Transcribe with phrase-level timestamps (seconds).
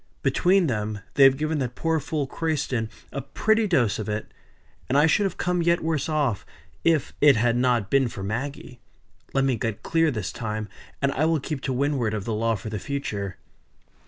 [0.23, 4.33] Between them they have given that poor fool Crayston a pretty dose of it;
[4.89, 6.43] and I should have come yet worse off
[6.83, 8.79] if it had not been for Maggie.
[9.35, 10.67] Let me get clear this time,
[11.03, 13.37] and I will keep to windward of the law for the future."